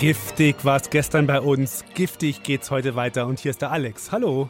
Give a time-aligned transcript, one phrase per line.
[0.00, 4.10] Giftig war es gestern bei uns, giftig geht's heute weiter und hier ist der Alex.
[4.10, 4.48] Hallo.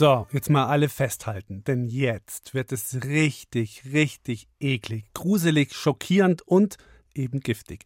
[0.00, 6.78] So, jetzt mal alle festhalten, denn jetzt wird es richtig, richtig eklig, gruselig, schockierend und
[7.14, 7.84] eben giftig.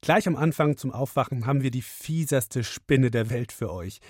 [0.00, 4.00] Gleich am Anfang zum Aufwachen haben wir die fieserste Spinne der Welt für euch,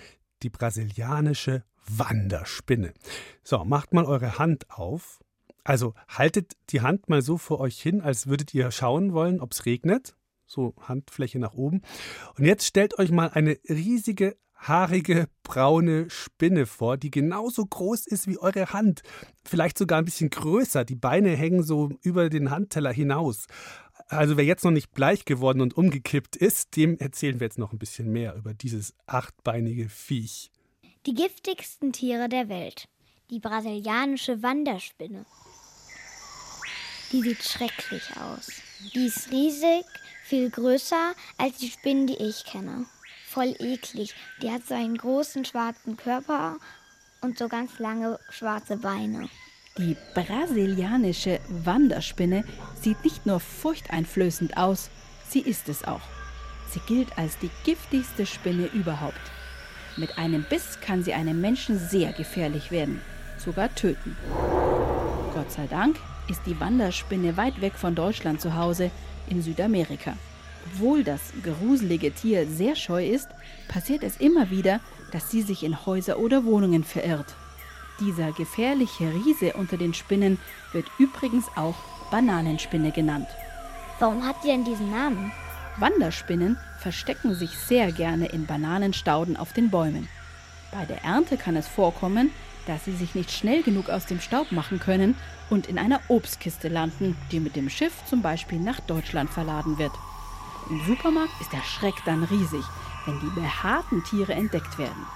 [0.45, 2.95] die brasilianische Wanderspinne.
[3.43, 5.19] So, macht mal eure Hand auf.
[5.65, 9.51] Also haltet die Hand mal so vor euch hin, als würdet ihr schauen wollen, ob
[9.51, 10.15] es regnet.
[10.47, 11.83] So Handfläche nach oben.
[12.39, 14.37] Und jetzt stellt euch mal eine riesige
[14.69, 19.03] haarige, braune Spinne vor, die genauso groß ist wie eure Hand.
[19.45, 20.84] Vielleicht sogar ein bisschen größer.
[20.84, 23.47] Die Beine hängen so über den Handteller hinaus.
[24.09, 27.73] Also wer jetzt noch nicht bleich geworden und umgekippt ist, dem erzählen wir jetzt noch
[27.73, 30.50] ein bisschen mehr über dieses achtbeinige Viech.
[31.06, 32.88] Die giftigsten Tiere der Welt.
[33.31, 35.25] Die brasilianische Wanderspinne.
[37.12, 38.50] Die sieht schrecklich aus.
[38.94, 39.84] Die ist riesig,
[40.25, 42.87] viel größer als die Spinnen, die ich kenne
[43.34, 44.15] voll eklig.
[44.41, 46.56] Die hat so einen großen schwarzen Körper
[47.21, 49.28] und so ganz lange schwarze Beine.
[49.77, 52.44] Die brasilianische Wanderspinne
[52.81, 54.89] sieht nicht nur furchteinflößend aus,
[55.28, 56.00] sie ist es auch.
[56.71, 59.21] Sie gilt als die giftigste Spinne überhaupt.
[59.97, 63.00] Mit einem Biss kann sie einem Menschen sehr gefährlich werden,
[63.37, 64.17] sogar töten.
[65.34, 65.97] Gott sei Dank
[66.28, 68.93] ist die Wanderspinne weit weg von Deutschland zu Hause
[69.28, 70.15] in Südamerika.
[70.66, 73.28] Obwohl das gruselige Tier sehr scheu ist,
[73.69, 74.80] passiert es immer wieder,
[75.12, 77.34] dass sie sich in Häuser oder Wohnungen verirrt.
[78.00, 80.38] Dieser gefährliche Riese unter den Spinnen
[80.72, 81.76] wird übrigens auch
[82.10, 83.28] Bananenspinne genannt.
[84.00, 85.30] Warum hat sie denn diesen Namen?
[85.76, 90.08] Wanderspinnen verstecken sich sehr gerne in Bananenstauden auf den Bäumen.
[90.72, 92.31] Bei der Ernte kann es vorkommen,
[92.66, 95.16] dass sie sich nicht schnell genug aus dem Staub machen können
[95.50, 99.92] und in einer Obstkiste landen, die mit dem Schiff zum Beispiel nach Deutschland verladen wird.
[100.70, 102.64] Im Supermarkt ist der Schreck dann riesig,
[103.04, 105.06] wenn die behaarten Tiere entdeckt werden.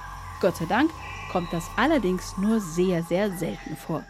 [0.41, 0.91] Gott sei Dank
[1.33, 4.05] kommt das allerdings nur sehr, sehr selten vor.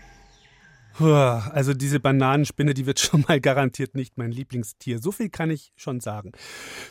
[1.00, 4.99] Also diese Bananenspinne, die wird schon mal garantiert nicht mein Lieblingstier.
[4.99, 6.32] So viel kann ich schon sagen.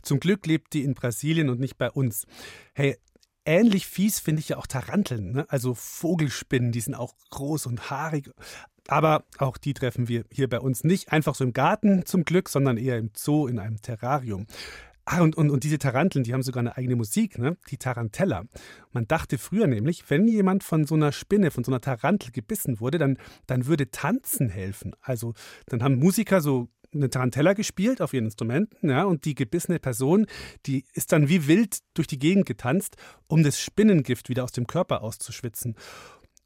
[0.02, 2.26] Zum Glück lebt die in Brasilien und nicht bei uns.
[2.74, 2.98] Hey,
[3.46, 5.46] ähnlich fies finde ich ja auch Taranteln, ne?
[5.50, 8.32] also Vogelspinnen, die sind auch groß und haarig.
[8.88, 12.50] Aber auch die treffen wir hier bei uns nicht einfach so im Garten zum Glück,
[12.50, 14.48] sondern eher im Zoo in einem Terrarium.
[15.10, 17.56] Ah, und, und, und diese Taranteln, die haben sogar eine eigene Musik, ne?
[17.72, 18.44] die Tarantella.
[18.92, 22.82] Man dachte früher nämlich, wenn jemand von so einer Spinne, von so einer Tarantel gebissen
[22.82, 24.94] wurde, dann, dann würde Tanzen helfen.
[25.00, 25.34] Also
[25.68, 30.26] dann haben Musiker so eine Tarantella gespielt auf ihren Instrumenten, ja, und die gebissene Person,
[30.66, 32.98] die ist dann wie wild durch die Gegend getanzt,
[33.28, 35.76] um das Spinnengift wieder aus dem Körper auszuschwitzen.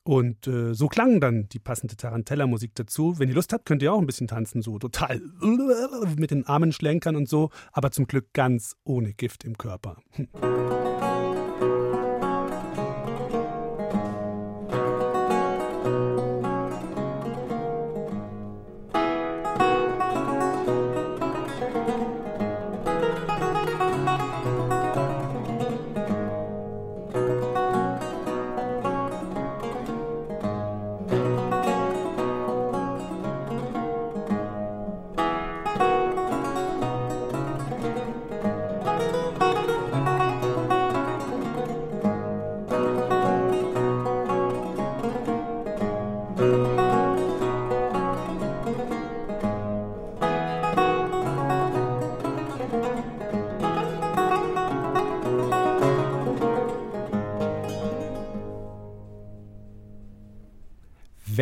[0.03, 3.19] Und äh, so klang dann die passende Tarantella-Musik dazu.
[3.19, 5.21] Wenn ihr Lust habt, könnt ihr auch ein bisschen tanzen, so total
[6.17, 9.97] mit den Armen schlenkern und so, aber zum Glück ganz ohne Gift im Körper.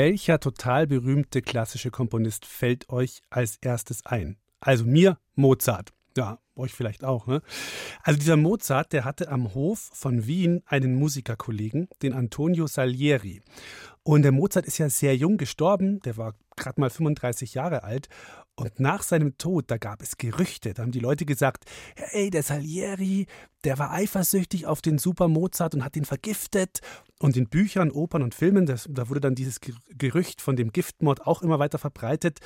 [0.09, 4.37] Welcher total berühmte klassische Komponist fällt euch als erstes ein?
[4.59, 5.93] Also mir Mozart.
[6.17, 7.27] Ja, euch vielleicht auch.
[7.27, 7.43] Ne?
[8.01, 13.43] Also dieser Mozart, der hatte am Hof von Wien einen Musikerkollegen, den Antonio Salieri.
[14.01, 18.09] Und der Mozart ist ja sehr jung gestorben, der war gerade mal 35 Jahre alt.
[18.59, 21.63] Und nach seinem Tod, da gab es Gerüchte, da haben die Leute gesagt,
[21.95, 23.25] hey, der Salieri,
[23.63, 26.79] der war eifersüchtig auf den Super Mozart und hat ihn vergiftet.
[27.19, 29.61] Und in Büchern, Opern und Filmen, das, da wurde dann dieses
[29.97, 32.39] Gerücht von dem Giftmord auch immer weiter verbreitet,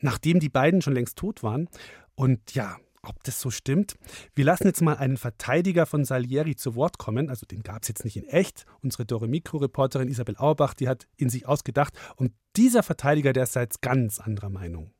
[0.00, 1.68] nachdem die beiden schon längst tot waren.
[2.16, 3.96] Und ja, ob das so stimmt.
[4.34, 7.30] Wir lassen jetzt mal einen Verteidiger von Salieri zu Wort kommen.
[7.30, 8.66] Also den gab es jetzt nicht in echt.
[8.82, 11.94] Unsere Dore Mikro-Reporterin Isabel Auerbach, die hat ihn sich ausgedacht.
[12.16, 14.92] Und dieser Verteidiger, der ist jetzt ganz anderer Meinung.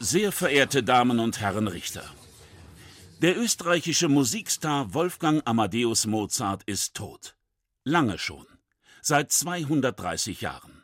[0.00, 2.04] Sehr verehrte Damen und Herren Richter.
[3.20, 7.36] Der österreichische Musikstar Wolfgang Amadeus Mozart ist tot.
[7.84, 8.46] Lange schon.
[9.00, 10.82] Seit 230 Jahren.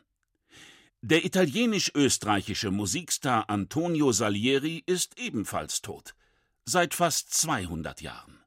[1.01, 6.15] Der italienisch-österreichische Musikstar Antonio Salieri ist ebenfalls tot.
[6.65, 8.39] Seit fast 200 Jahren.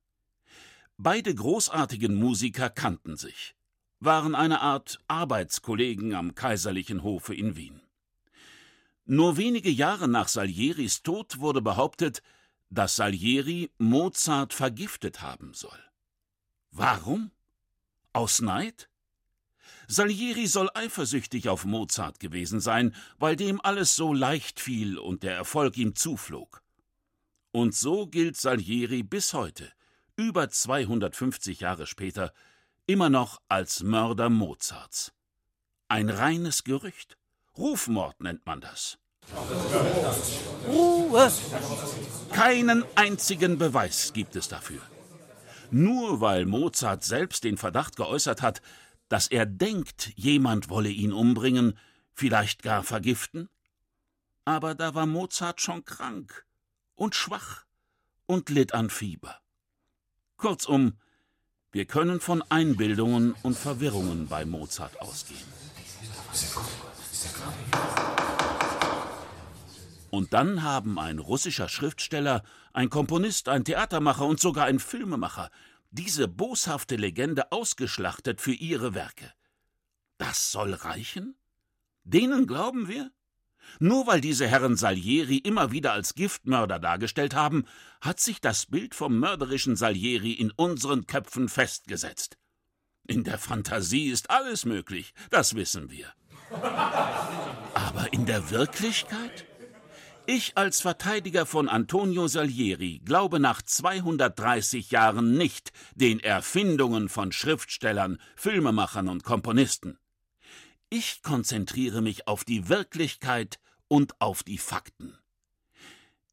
[0.97, 3.55] Beide großartigen Musiker kannten sich
[4.05, 7.81] waren eine Art Arbeitskollegen am kaiserlichen Hofe in Wien.
[9.05, 12.23] Nur wenige Jahre nach Salieris Tod wurde behauptet,
[12.71, 15.79] dass Salieri Mozart vergiftet haben soll.
[16.71, 17.31] Warum?
[18.13, 18.89] Aus Neid?
[19.87, 25.35] Salieri soll eifersüchtig auf Mozart gewesen sein, weil dem alles so leicht fiel und der
[25.35, 26.63] Erfolg ihm zuflog.
[27.51, 29.71] Und so gilt Salieri bis heute,
[30.17, 32.33] über 250 Jahre später,
[32.87, 35.13] immer noch als Mörder Mozarts.
[35.89, 37.17] Ein reines Gerücht.
[37.57, 38.99] Rufmord nennt man das.
[40.67, 41.31] Ruhe!
[42.33, 44.81] Keinen einzigen Beweis gibt es dafür.
[45.71, 48.63] Nur weil Mozart selbst den Verdacht geäußert hat,
[49.09, 51.79] dass er denkt, jemand wolle ihn umbringen,
[52.15, 53.49] vielleicht gar vergiften?
[54.45, 56.47] Aber da war Mozart schon krank
[56.95, 57.65] und schwach
[58.27, 59.41] und litt an Fieber.
[60.37, 60.99] Kurzum,
[61.73, 65.41] wir können von Einbildungen und Verwirrungen bei Mozart ausgehen.
[70.11, 72.43] Und dann haben ein russischer Schriftsteller,
[72.75, 75.51] ein Komponist, ein Theatermacher und sogar ein Filmemacher
[75.91, 79.33] diese boshafte Legende ausgeschlachtet für ihre Werke.
[80.19, 81.37] Das soll reichen?
[82.05, 83.11] Denen glauben wir?
[83.79, 87.65] Nur weil diese Herren Salieri immer wieder als Giftmörder dargestellt haben,
[88.01, 92.37] hat sich das Bild vom mörderischen Salieri in unseren Köpfen festgesetzt.
[93.07, 96.07] In der Fantasie ist alles möglich, das wissen wir.
[97.75, 99.47] Aber in der Wirklichkeit?
[100.27, 108.19] Ich als Verteidiger von Antonio Salieri glaube nach 230 Jahren nicht den Erfindungen von Schriftstellern,
[108.37, 109.99] Filmemachern und Komponisten.
[110.95, 113.59] Ich konzentriere mich auf die Wirklichkeit
[113.89, 115.17] und auf die Fakten.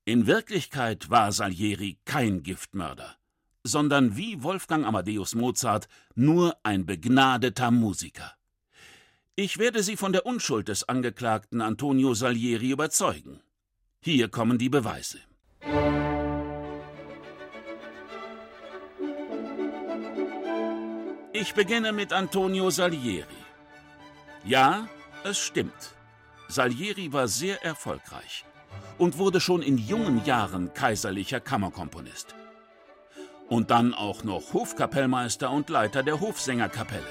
[0.04, 3.16] In Wirklichkeit war Salieri kein Giftmörder,
[3.64, 8.34] sondern wie Wolfgang Amadeus Mozart nur ein begnadeter Musiker.
[9.38, 13.40] Ich werde Sie von der Unschuld des Angeklagten Antonio Salieri überzeugen.
[14.02, 15.20] Hier kommen die Beweise.
[21.32, 23.39] Ich beginne mit Antonio Salieri.
[24.46, 24.88] Ja,
[25.24, 25.96] es stimmt.
[26.48, 28.46] Salieri war sehr erfolgreich
[28.98, 32.36] und wurde schon in jungen Jahren kaiserlicher Kammerkomponist.
[33.48, 37.04] Und dann auch noch Hofkapellmeister und Leiter der Hofsängerkapelle.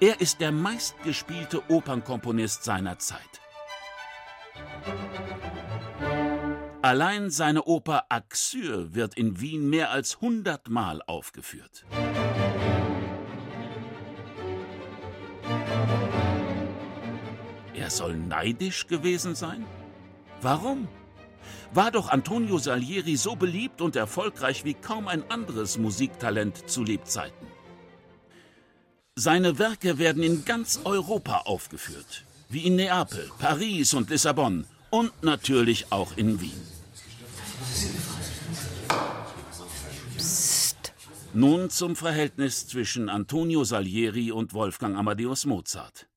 [0.00, 3.18] Er ist der meistgespielte Opernkomponist seiner Zeit.
[6.82, 11.84] Allein seine Oper Axyr wird in Wien mehr als hundertmal aufgeführt.
[17.88, 19.64] Er soll neidisch gewesen sein?
[20.42, 20.88] Warum?
[21.72, 27.46] War doch Antonio Salieri so beliebt und erfolgreich wie kaum ein anderes Musiktalent zu Lebzeiten.
[29.14, 35.90] Seine Werke werden in ganz Europa aufgeführt, wie in Neapel, Paris und Lissabon und natürlich
[35.90, 36.60] auch in Wien.
[40.18, 40.92] Psst.
[41.32, 46.07] Nun zum Verhältnis zwischen Antonio Salieri und Wolfgang Amadeus Mozart.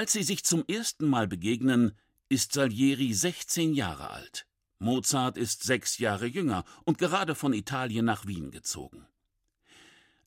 [0.00, 1.92] Als sie sich zum ersten Mal begegnen,
[2.30, 4.46] ist Salieri 16 Jahre alt.
[4.78, 9.06] Mozart ist sechs Jahre jünger und gerade von Italien nach Wien gezogen.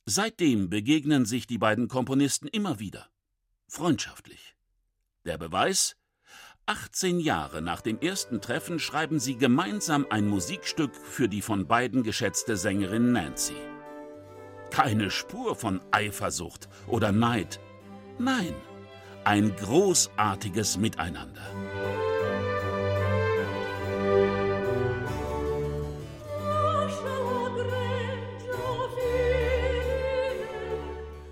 [0.06, 3.08] Seitdem begegnen sich die beiden Komponisten immer wieder.
[3.66, 4.54] Freundschaftlich.
[5.24, 5.96] Der Beweis?
[6.66, 12.04] 18 Jahre nach dem ersten Treffen schreiben sie gemeinsam ein Musikstück für die von beiden
[12.04, 13.56] geschätzte Sängerin Nancy.
[14.70, 17.58] keine Spur von Eifersucht oder Neid.
[18.20, 18.54] Nein,
[19.24, 21.42] ein großartiges Miteinander.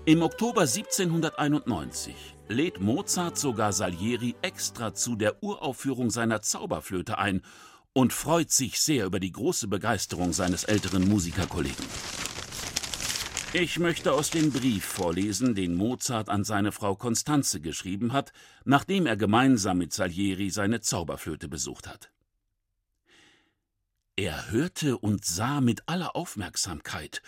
[0.05, 2.13] Im Oktober 1791
[2.49, 7.41] lädt Mozart sogar Salieri extra zu der Uraufführung seiner Zauberflöte ein
[7.93, 11.85] und freut sich sehr über die große Begeisterung seines älteren Musikerkollegen.
[13.55, 18.33] Ich möchte aus dem Brief vorlesen, den Mozart an seine Frau Constanze geschrieben hat,
[18.65, 22.11] nachdem er gemeinsam mit Salieri seine Zauberflöte besucht hat.
[24.15, 27.21] Er hörte und sah mit aller Aufmerksamkeit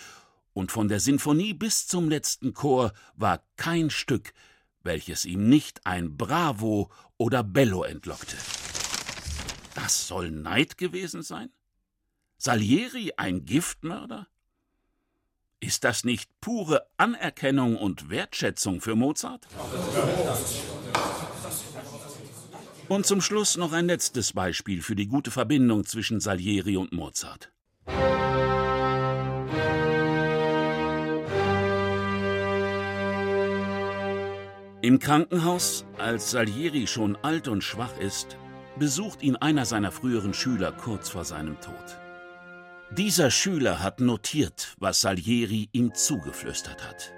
[0.54, 4.34] und von der Sinfonie bis zum letzten Chor war kein Stück,
[4.82, 8.38] welches ihm nicht ein Bravo oder Bello entlockte.
[9.76, 11.52] Das soll Neid gewesen sein?
[12.40, 14.28] Salieri ein Giftmörder?
[15.66, 19.48] Ist das nicht pure Anerkennung und Wertschätzung für Mozart?
[22.88, 27.52] Und zum Schluss noch ein letztes Beispiel für die gute Verbindung zwischen Salieri und Mozart.
[34.84, 38.38] Im Krankenhaus, als Salieri schon alt und schwach ist,
[38.78, 42.05] besucht ihn einer seiner früheren Schüler kurz vor seinem Tod.
[42.92, 47.12] Dieser Schüler hat notiert, was Salieri ihm zugeflüstert hat.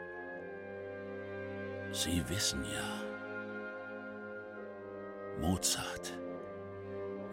[1.92, 3.02] Sie wissen ja,
[5.42, 6.14] Mozart,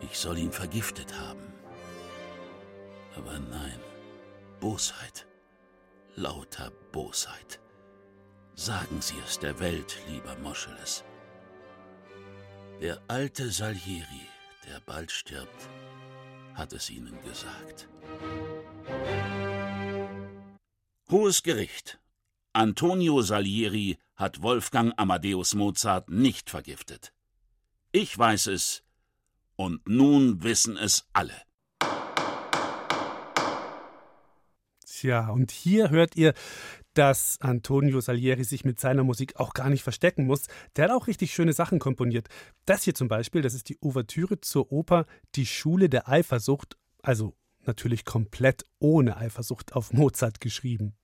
[0.00, 1.52] ich soll ihn vergiftet haben.
[3.16, 3.78] Aber nein,
[4.60, 5.26] Bosheit,
[6.16, 7.60] lauter Bosheit.
[8.56, 11.04] Sagen Sie es der Welt, lieber Moscheles.
[12.80, 14.28] Der alte Salieri,
[14.66, 15.68] der bald stirbt,
[16.54, 17.88] hat es Ihnen gesagt.
[21.10, 22.00] Hohes Gericht.
[22.52, 27.12] Antonio Salieri hat Wolfgang Amadeus Mozart nicht vergiftet.
[27.92, 28.82] Ich weiß es,
[29.56, 31.34] und nun wissen es alle.
[34.86, 36.34] Tja, und hier hört ihr
[36.94, 40.46] dass Antonio Salieri sich mit seiner Musik auch gar nicht verstecken muss.
[40.76, 42.28] Der hat auch richtig schöne Sachen komponiert.
[42.64, 47.34] Das hier zum Beispiel, das ist die Ouvertüre zur Oper Die Schule der Eifersucht, also
[47.66, 50.94] natürlich komplett ohne Eifersucht auf Mozart geschrieben.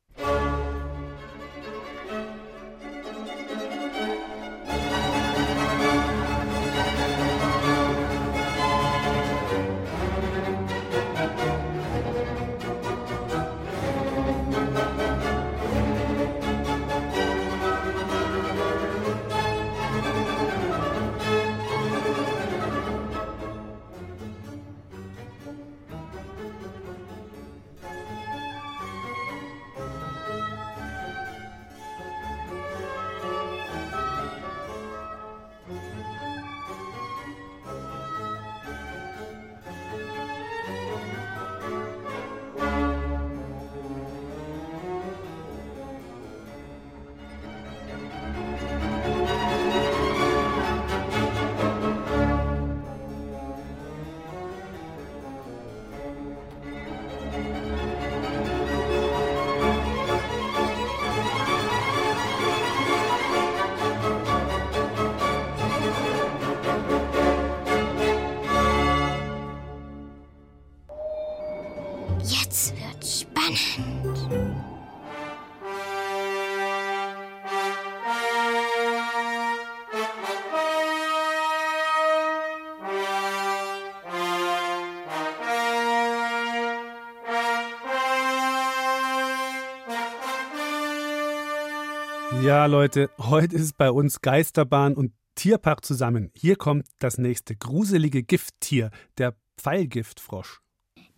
[92.42, 96.30] Ja, Leute, heute ist bei uns Geisterbahn und Tierpark zusammen.
[96.34, 100.62] Hier kommt das nächste gruselige Gifttier, der Pfeilgiftfrosch.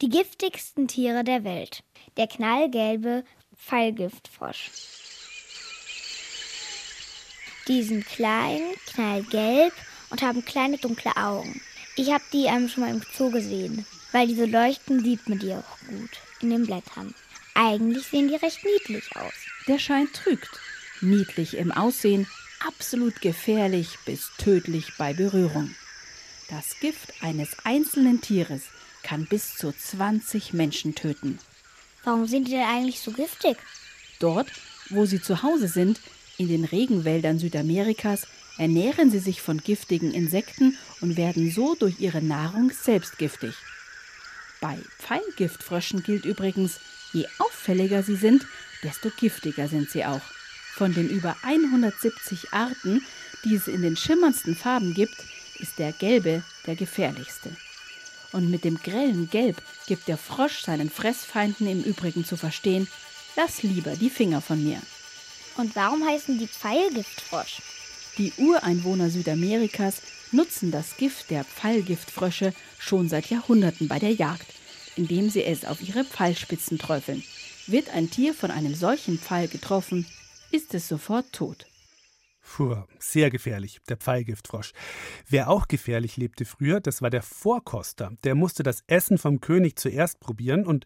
[0.00, 1.84] Die giftigsten Tiere der Welt.
[2.16, 3.22] Der knallgelbe
[3.54, 4.72] Pfeilgiftfrosch.
[7.68, 9.72] Die sind klein, knallgelb
[10.10, 11.60] und haben kleine dunkle Augen.
[11.94, 13.86] Ich habe die ähm, schon mal im Zoo gesehen.
[14.10, 17.14] Weil die so leuchten, sieht man die auch gut in den Blättern.
[17.54, 19.34] Eigentlich sehen die recht niedlich aus.
[19.68, 20.50] Der Schein trügt
[21.02, 22.26] niedlich im Aussehen,
[22.66, 25.75] absolut gefährlich bis tödlich bei Berührung.
[26.49, 28.62] Das Gift eines einzelnen Tieres
[29.02, 31.38] kann bis zu 20 Menschen töten.
[32.04, 33.56] Warum sind die denn eigentlich so giftig?
[34.18, 34.52] Dort,
[34.90, 36.00] wo sie zu Hause sind,
[36.38, 38.26] in den Regenwäldern Südamerikas,
[38.59, 43.54] ernähren sie sich von giftigen Insekten und werden so durch ihre Nahrung selbst giftig.
[44.61, 46.78] Bei Pfeilgiftfröschen gilt übrigens,
[47.12, 48.47] je auffälliger sie sind,
[48.82, 50.21] desto giftiger sind sie auch.
[50.74, 53.04] Von den über 170 Arten,
[53.44, 55.16] die es in den schimmerndsten Farben gibt,
[55.58, 57.54] ist der gelbe der gefährlichste.
[58.32, 62.88] Und mit dem grellen Gelb gibt der Frosch seinen Fressfeinden im Übrigen zu verstehen,
[63.36, 64.80] lass lieber die Finger von mir.
[65.58, 67.60] Und warum heißen die Pfeilgiftfrosch?
[68.16, 70.00] Die Ureinwohner Südamerikas
[70.32, 74.46] nutzen das Gift der Pfeilgiftfrösche schon seit Jahrhunderten bei der Jagd,
[74.96, 77.22] indem sie es auf ihre Pfeilspitzen träufeln.
[77.66, 80.06] Wird ein Tier von einem solchen Pfeil getroffen,
[80.52, 81.66] ist es sofort tot.
[82.42, 84.73] Puh, sehr gefährlich, der Pfeilgiftfrosch.
[85.28, 88.12] Wer auch gefährlich lebte früher, das war der Vorkoster.
[88.25, 90.85] Der musste das Essen vom König zuerst probieren und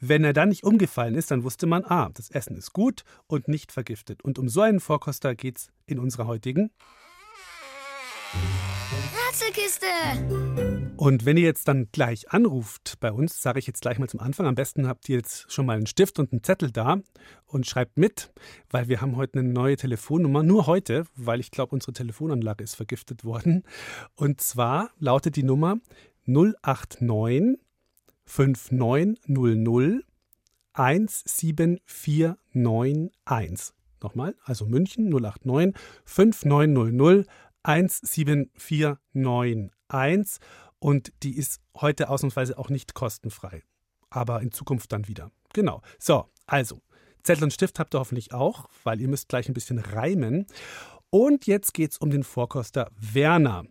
[0.00, 3.48] wenn er dann nicht umgefallen ist, dann wusste man, ah, das Essen ist gut und
[3.48, 4.22] nicht vergiftet.
[4.22, 6.70] Und um so einen Vorkoster geht's in unserer heutigen
[9.38, 9.86] Rätselkiste.
[10.96, 14.18] Und wenn ihr jetzt dann gleich anruft bei uns, sage ich jetzt gleich mal zum
[14.20, 17.00] Anfang, am besten habt ihr jetzt schon mal einen Stift und einen Zettel da
[17.46, 18.32] und schreibt mit,
[18.70, 22.74] weil wir haben heute eine neue Telefonnummer, nur heute, weil ich glaube, unsere Telefonanlage ist
[22.74, 23.62] vergiftet worden.
[24.16, 25.78] Und zwar lautet die Nummer
[26.26, 27.60] 089
[28.24, 30.02] 5900
[30.74, 33.74] 17491.
[34.00, 37.26] Nochmal, also München 089 5900
[37.68, 40.40] 17491
[40.78, 43.62] und die ist heute ausnahmsweise auch nicht kostenfrei.
[44.10, 45.30] Aber in Zukunft dann wieder.
[45.52, 45.82] Genau.
[45.98, 46.80] So, also,
[47.22, 50.46] Zettel und Stift habt ihr hoffentlich auch, weil ihr müsst gleich ein bisschen reimen.
[51.10, 53.64] Und jetzt geht's um den Vorkoster Werner.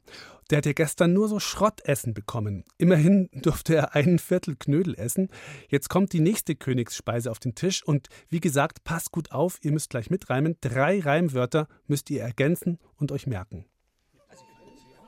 [0.50, 2.64] Der hat ja gestern nur so Schrottessen bekommen.
[2.78, 5.30] Immerhin durfte er einen Viertel Knödel essen.
[5.70, 9.72] Jetzt kommt die nächste Königsspeise auf den Tisch und wie gesagt, passt gut auf, ihr
[9.72, 10.56] müsst gleich mitreimen.
[10.62, 13.66] Drei Reimwörter müsst ihr ergänzen und euch merken.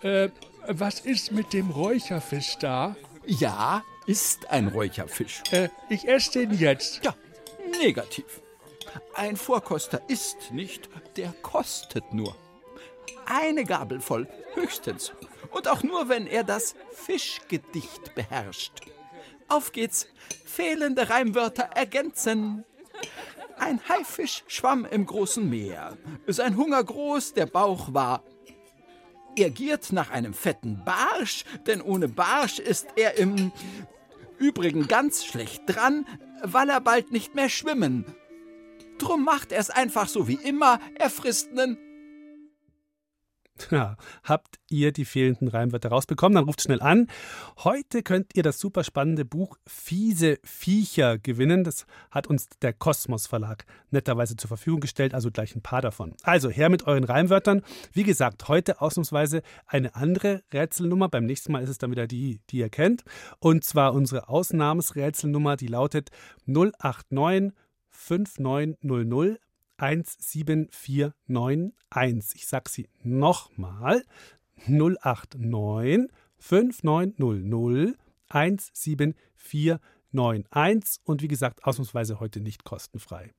[0.02, 0.30] Äh,
[0.68, 2.96] was ist mit dem Räucherfisch da?
[3.26, 5.44] Ja, ist ein Räucherfisch.
[5.52, 7.04] Äh, ich esse den jetzt.
[7.04, 7.16] Ja,
[7.82, 8.42] negativ.
[9.14, 12.36] Ein Vorkoster isst nicht, der kostet nur.
[13.26, 15.12] Eine Gabel voll, höchstens.
[15.52, 18.82] Und auch nur, wenn er das Fischgedicht beherrscht.
[19.48, 20.08] Auf geht's.
[20.46, 22.64] Fehlende Reimwörter ergänzen.
[23.58, 25.98] Ein Haifisch schwamm im großen Meer.
[26.28, 28.24] Sein Hunger groß, der Bauch war
[29.36, 33.52] er giert nach einem fetten Barsch, denn ohne Barsch ist er im
[34.38, 36.06] Übrigen ganz schlecht dran,
[36.44, 38.06] weil er bald nicht mehr schwimmen.
[38.98, 41.78] Drum macht er es einfach so wie immer, er frisst nen
[43.72, 46.36] Ja, habt ihr die fehlenden Reimwörter rausbekommen?
[46.36, 47.08] Dann ruft schnell an.
[47.64, 51.64] Heute könnt ihr das super spannende Buch Fiese Viecher gewinnen.
[51.64, 56.16] Das hat uns der Kosmos Verlag netterweise zur Verfügung gestellt, also gleich ein paar davon.
[56.24, 57.62] Also her mit euren Reimwörtern.
[57.92, 61.10] Wie gesagt, heute ausnahmsweise eine andere Rätselnummer.
[61.10, 63.04] Beim nächsten Mal ist es dann wieder die, die ihr kennt.
[63.40, 66.10] Und zwar unsere Ausnahmesrätselnummer, die lautet
[66.46, 67.54] 089
[67.92, 69.40] 5900
[69.80, 72.36] 17491.
[72.36, 74.04] Ich sage sie nochmal.
[74.68, 77.98] 089 5900
[78.30, 83.32] 17491 und wie gesagt, ausnahmsweise heute nicht kostenfrei.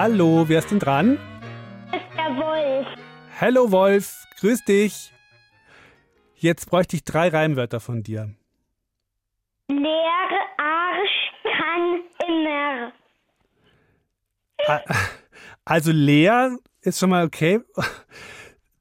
[0.00, 1.18] Hallo, wer ist denn dran?
[1.90, 2.86] Der Wolf.
[3.40, 5.12] Hallo Wolf, grüß dich.
[6.36, 8.32] Jetzt bräuchte ich drei Reimwörter von dir.
[9.68, 9.76] Der
[10.56, 12.92] Arsch kann immer.
[15.64, 17.58] Also leer ist schon mal okay.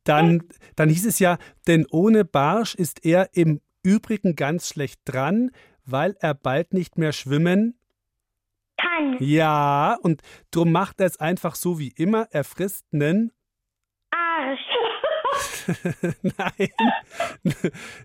[0.04, 0.44] Dann,
[0.76, 5.50] dann hieß es ja, denn ohne Barsch ist er im Übrigen ganz schlecht dran,
[5.84, 7.74] weil er bald nicht mehr schwimmen.
[8.88, 9.18] Kann.
[9.20, 10.22] Ja, und
[10.52, 12.28] drum macht er es einfach so wie immer.
[12.32, 13.32] Er frisst nen.
[14.12, 14.60] Arsch.
[16.22, 16.70] Nein.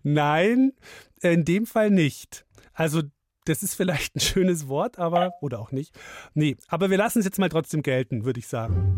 [0.03, 0.73] Nein,
[1.21, 2.47] in dem Fall nicht.
[2.73, 3.03] Also,
[3.45, 5.99] das ist vielleicht ein schönes Wort, aber, oder auch nicht.
[6.35, 8.97] Nee, aber wir lassen es jetzt mal trotzdem gelten, würde ich sagen.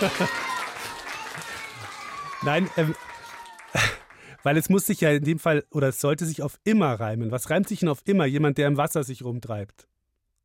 [2.42, 2.94] Nein, ähm,
[4.46, 7.32] Weil es muss sich ja in dem Fall, oder es sollte sich auf immer reimen.
[7.32, 8.26] Was reimt sich denn auf immer?
[8.26, 9.88] Jemand, der im Wasser sich rumtreibt.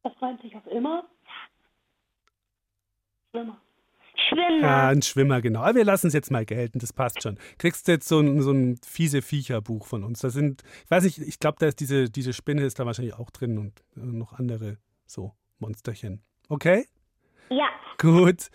[0.02, 1.04] Was reimt sich auf immer?
[3.30, 3.62] Schwimmer.
[4.16, 4.60] Schwimmer.
[4.60, 5.60] Ja, ein Schwimmer, genau.
[5.60, 7.38] Aber wir lassen es jetzt mal gelten, das passt schon.
[7.60, 10.22] Kriegst du jetzt so ein, so ein fiese Viecherbuch von uns.
[10.22, 13.14] Da sind, ich weiß nicht, ich glaube, da ist diese, diese Spinne ist da wahrscheinlich
[13.14, 16.24] auch drin und äh, noch andere so Monsterchen.
[16.50, 16.88] Okay?
[17.52, 17.70] Ja.
[18.00, 18.50] Gut.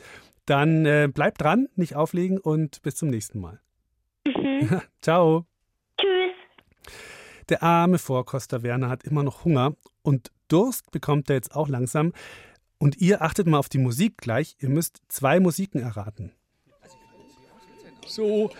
[0.45, 3.61] Dann äh, bleib dran, nicht auflegen und bis zum nächsten Mal.
[4.47, 4.81] Mhm.
[5.03, 5.47] Ciao.
[5.99, 6.33] Tschüss.
[7.49, 12.13] Der arme Vorkoster Werner hat immer noch Hunger und Durst bekommt er jetzt auch langsam.
[12.79, 14.57] Und ihr achtet mal auf die Musik gleich.
[14.61, 16.33] Ihr müsst zwei Musiken erraten.
[18.07, 18.51] So,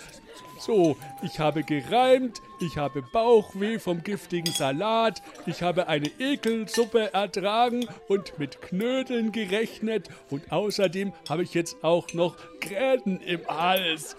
[0.59, 7.87] so, ich habe gereimt, ich habe Bauchweh vom giftigen Salat, ich habe eine Ekelsuppe ertragen
[8.09, 14.17] und mit Knödeln gerechnet und außerdem habe ich jetzt auch noch Gräten im Hals.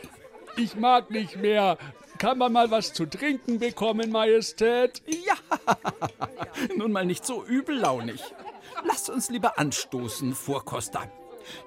[0.58, 1.78] Ich mag nicht mehr.
[2.17, 5.04] Kann man mal was zu trinken bekommen, Majestät?
[5.06, 5.36] Ja,
[6.76, 8.22] nun mal nicht so übellaunig.
[8.84, 11.12] Lass uns lieber anstoßen, Vorkoster.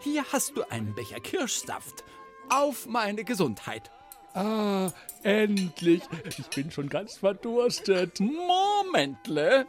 [0.01, 2.05] Hier hast du einen Becher Kirschsaft.
[2.49, 3.91] Auf meine Gesundheit.
[4.35, 4.91] Ah,
[5.23, 6.03] endlich.
[6.37, 8.19] Ich bin schon ganz verdurstet.
[8.19, 9.67] Momentle.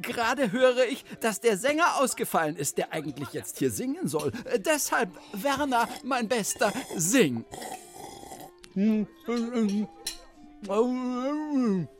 [0.00, 4.32] Gerade höre ich, dass der Sänger ausgefallen ist, der eigentlich jetzt hier singen soll.
[4.56, 7.44] Deshalb, Werner, mein Bester, sing.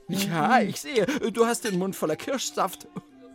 [0.08, 2.88] Ja, ich sehe, du hast den Mund voller Kirschsaft.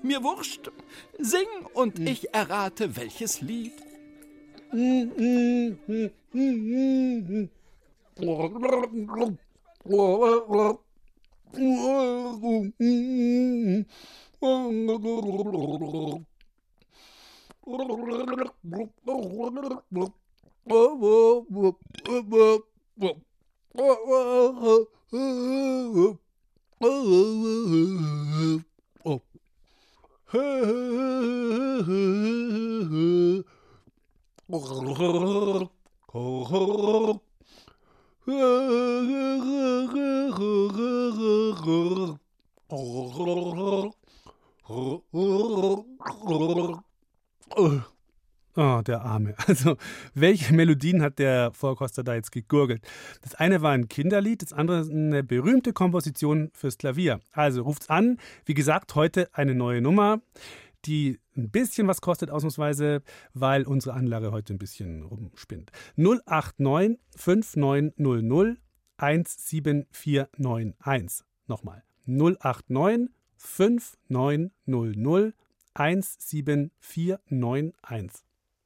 [0.03, 0.69] Mir wurscht.
[1.17, 3.73] Sing und ich errate, welches Lied.
[47.57, 47.83] Ugh.
[48.59, 49.35] Oh, der Arme.
[49.47, 49.77] Also,
[50.13, 52.85] welche Melodien hat der Vorkoster da jetzt gegurgelt?
[53.21, 57.21] Das eine war ein Kinderlied, das andere eine berühmte Komposition fürs Klavier.
[57.31, 58.17] Also ruft's an.
[58.43, 60.19] Wie gesagt, heute eine neue Nummer,
[60.83, 63.01] die ein bisschen was kostet, ausnahmsweise,
[63.33, 65.71] weil unsere Anlage heute ein bisschen rumspinnt.
[65.95, 68.57] 089 5900
[68.97, 71.25] 17491.
[71.47, 71.83] Nochmal.
[72.07, 75.33] 089 5900
[75.75, 78.28] 17491.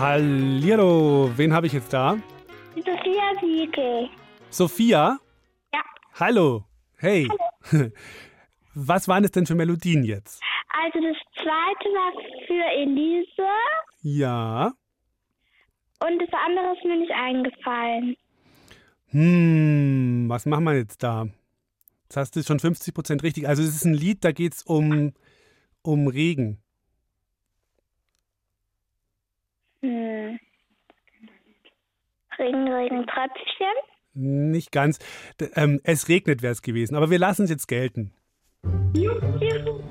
[0.00, 2.16] Hallihallo, wen habe ich jetzt da?
[2.74, 4.08] Sophia Siegel.
[4.48, 5.18] Sophia?
[5.74, 5.80] Ja.
[6.18, 6.64] Hallo.
[6.96, 7.28] Hey.
[8.74, 10.40] Was waren es denn für Melodien jetzt?
[10.70, 12.12] Also das zweite war
[12.46, 13.50] für Elise
[14.00, 14.72] Ja.
[16.00, 18.16] und das andere ist mir nicht eingefallen.
[19.08, 21.26] Hm, was machen wir jetzt da?
[22.04, 23.46] Jetzt hast du schon 50 Prozent richtig.
[23.46, 25.12] Also es ist ein Lied, da geht es um,
[25.82, 26.62] um Regen.
[29.82, 30.38] Hm.
[32.38, 33.66] Regen, Regen, Tröpfchen.
[34.14, 34.98] Nicht ganz.
[35.40, 38.12] D ähm, es regnet wäre es gewesen, aber wir lassen es jetzt gelten.
[38.94, 39.82] Juhu.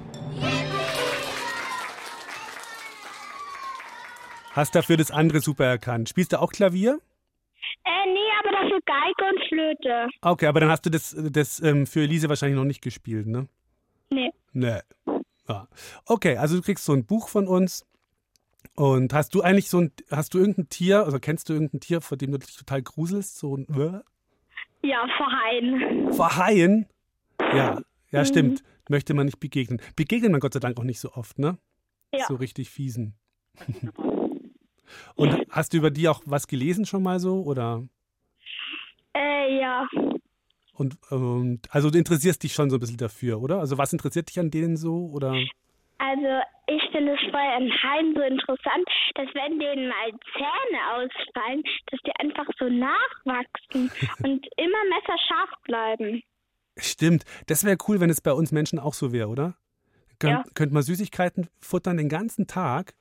[4.52, 6.10] Hast dafür das andere super erkannt.
[6.10, 7.00] Spielst du auch Klavier?
[7.86, 10.08] Äh, nee, aber dafür Geige und Flöte.
[10.22, 13.48] Okay, aber dann hast du das, das ähm, für Elise wahrscheinlich noch nicht gespielt, ne?
[14.10, 14.32] Nee.
[14.52, 14.80] Nee.
[15.48, 15.68] Ja.
[16.06, 17.86] Okay, also du kriegst so ein Buch von uns
[18.76, 22.02] Und hast du eigentlich so ein, hast du irgendein Tier, also kennst du irgendein Tier,
[22.02, 23.38] vor dem du dich total gruselst?
[23.38, 24.00] So ein äh?
[24.88, 26.14] Ja, vor Haien.
[26.14, 26.86] Vor Haien?
[27.40, 28.64] Ja, ja, stimmt.
[28.90, 29.82] Möchte man nicht begegnen.
[29.96, 31.58] Begegnet man Gott sei Dank auch nicht so oft, ne?
[32.14, 32.26] Ja.
[32.28, 33.16] So richtig fiesen.
[35.16, 37.44] Und hast du über die auch was gelesen schon mal so?
[37.44, 37.84] Oder?
[39.14, 39.88] Äh, ja.
[40.74, 43.60] Und, und also du interessierst dich schon so ein bisschen dafür, oder?
[43.60, 45.08] Also was interessiert dich an denen so?
[45.08, 45.36] Oder?
[46.00, 51.64] Also ich finde es bei einem Haien so interessant, dass wenn denen mal Zähne ausfallen,
[51.92, 53.92] dass die einfach so nachwachsen
[54.24, 56.24] und immer messerscharf bleiben.
[56.78, 57.26] Stimmt.
[57.48, 59.56] Das wäre cool, wenn es bei uns Menschen auch so wäre, oder?
[60.20, 60.44] Könnt, Ja.
[60.54, 62.94] Könnte man Süßigkeiten futtern den ganzen Tag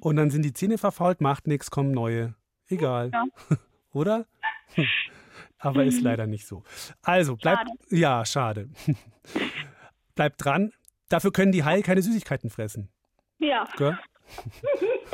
[0.00, 2.34] und dann sind die Zähne verfault, macht nichts, kommen neue.
[2.68, 3.10] Egal.
[3.12, 3.24] Ja.
[3.92, 4.26] oder?
[5.58, 6.62] Aber ist leider nicht so.
[7.02, 7.70] Also, bleibt.
[7.90, 8.68] Ja, schade.
[10.14, 10.72] bleibt dran.
[11.08, 12.88] Dafür können die Haie keine Süßigkeiten fressen.
[13.38, 13.68] Ja.
[13.76, 13.98] Gell?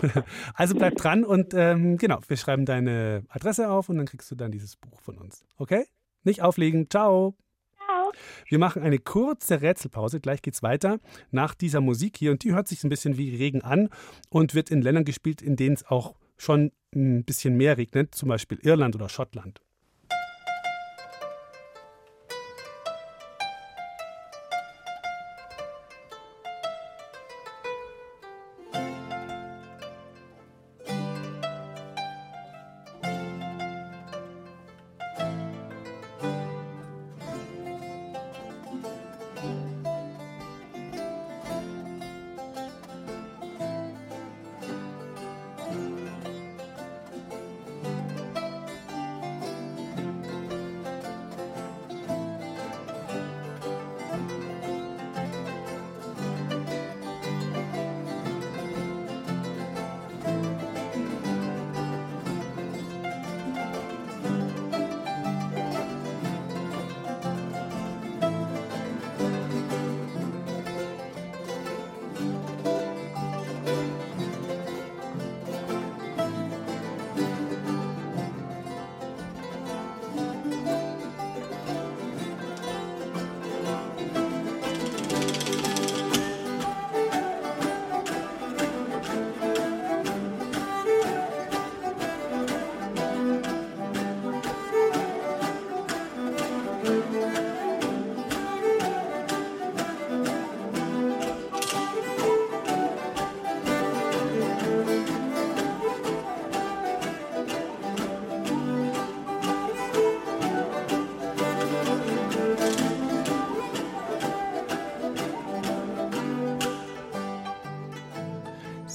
[0.55, 4.35] also bleib dran und ähm, genau, wir schreiben deine Adresse auf und dann kriegst du
[4.35, 5.44] dann dieses Buch von uns.
[5.57, 5.85] Okay?
[6.22, 6.88] Nicht auflegen.
[6.90, 7.35] Ciao.
[7.76, 8.12] Ciao.
[8.46, 10.20] Wir machen eine kurze Rätselpause.
[10.20, 10.98] Gleich geht's weiter
[11.31, 13.88] nach dieser Musik hier und die hört sich ein bisschen wie Regen an
[14.31, 18.29] und wird in Ländern gespielt, in denen es auch schon ein bisschen mehr regnet, zum
[18.29, 19.61] Beispiel Irland oder Schottland.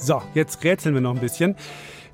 [0.06, 1.56] So, jetzt rätseln wir noch ein bisschen.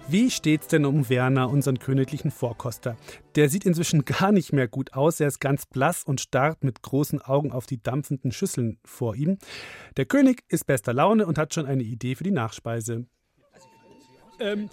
[0.09, 2.97] Wie steht's denn um Werner, unseren königlichen Vorkoster?
[3.35, 5.21] Der sieht inzwischen gar nicht mehr gut aus.
[5.21, 9.37] Er ist ganz blass und starrt mit großen Augen auf die dampfenden Schüsseln vor ihm.
[9.99, 13.05] Der König ist bester Laune und hat schon eine Idee für die Nachspeise.
[14.41, 14.71] Ähm,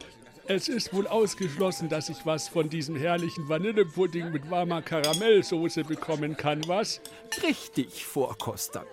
[0.47, 6.37] es ist wohl ausgeschlossen, dass ich was von diesem herrlichen Vanillepudding mit warmer Karamellsoße bekommen
[6.37, 7.01] kann, was?
[7.43, 8.85] Richtig, Vorkoster.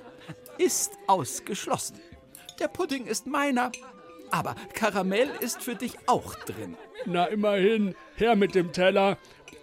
[0.58, 2.00] Ist ausgeschlossen.
[2.58, 3.70] Der Pudding ist meiner,
[4.30, 6.76] aber Karamell ist für dich auch drin.
[7.04, 9.18] Na immerhin, her mit dem Teller.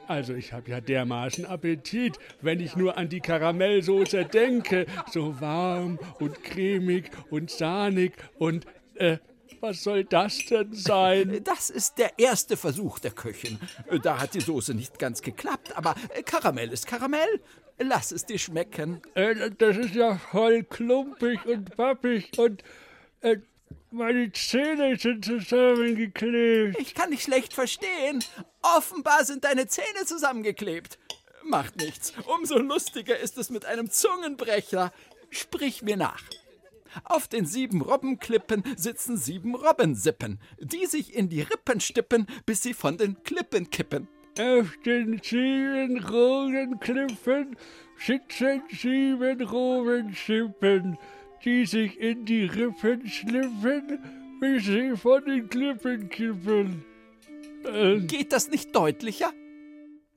[0.08, 4.86] Also ich habe ja dermaßen Appetit, wenn ich nur an die Karamellsoße denke.
[5.12, 9.18] So warm und cremig und sahnig und äh,
[9.64, 11.40] was soll das denn sein?
[11.46, 13.58] Das ist der erste Versuch der Köchin.
[14.04, 15.96] Da hat die Soße nicht ganz geklappt, aber
[16.26, 17.40] Karamell ist Karamell.
[17.80, 19.02] Lass es dir schmecken.
[19.16, 22.62] Äh, das ist ja voll klumpig und pappig und
[23.22, 23.38] äh,
[23.94, 26.80] meine Zähne sind zusammengeklebt.
[26.80, 28.24] Ich kann dich schlecht verstehen.
[28.62, 30.98] Offenbar sind deine Zähne zusammengeklebt.
[31.46, 32.14] Macht nichts.
[32.26, 34.92] Umso lustiger ist es mit einem Zungenbrecher.
[35.30, 36.24] Sprich mir nach.
[37.06, 42.74] Auf den sieben Robbenklippen sitzen sieben Robbensippen, die sich in die Rippen stippen, bis sie
[42.74, 44.08] von den Klippen kippen.
[44.40, 47.56] Auf den sieben roten Klippen
[47.98, 50.98] sitzen sieben Robenschippen,
[51.44, 54.00] die sich in die Rippen schlippen,
[54.40, 56.84] bis sie von den Klippen kippen.
[57.66, 59.32] Äh, Geht das nicht deutlicher?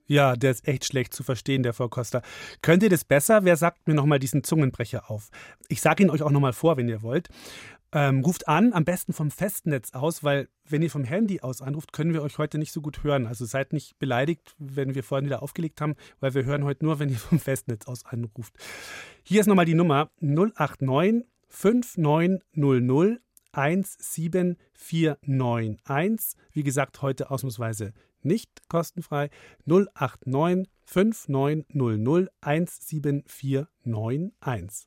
[0.08, 2.22] Ja, der ist echt schlecht zu verstehen, der Vorkoster.
[2.62, 3.44] Könnt ihr das besser?
[3.44, 5.30] Wer sagt mir nochmal diesen Zungenbrecher auf?
[5.68, 7.28] Ich sage ihn euch auch nochmal vor, wenn ihr wollt.
[7.96, 11.94] Ähm, ruft an, am besten vom Festnetz aus, weil wenn ihr vom Handy aus anruft,
[11.94, 13.26] können wir euch heute nicht so gut hören.
[13.26, 16.98] Also seid nicht beleidigt, wenn wir vorhin wieder aufgelegt haben, weil wir hören heute nur,
[16.98, 18.52] wenn ihr vom Festnetz aus anruft.
[19.22, 26.38] Hier ist nochmal die Nummer 089 5900 17491.
[26.52, 29.30] Wie gesagt, heute ausnahmsweise nicht kostenfrei.
[29.64, 34.86] 089 5900 17491.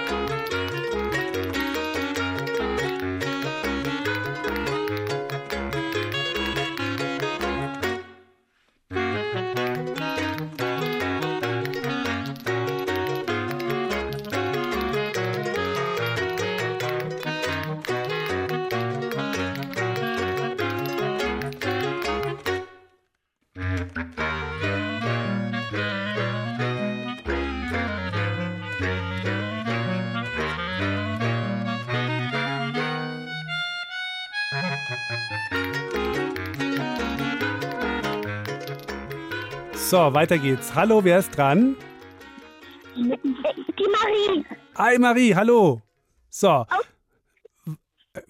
[39.91, 40.73] So, weiter geht's.
[40.73, 41.75] Hallo, wer ist dran?
[42.95, 44.45] Die Marie.
[44.77, 45.81] Hi Marie, hallo.
[46.29, 46.65] So.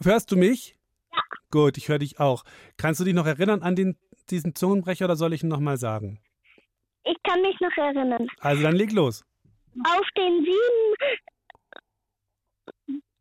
[0.04, 0.76] Hörst du mich?
[1.14, 1.22] Ja.
[1.52, 2.46] Gut, ich höre dich auch.
[2.78, 3.96] Kannst du dich noch erinnern an den,
[4.32, 6.20] diesen Zungenbrecher oder soll ich ihn nochmal sagen?
[7.04, 8.28] Ich kann mich noch erinnern.
[8.40, 9.24] Also dann leg los.
[9.86, 10.96] Auf den sieben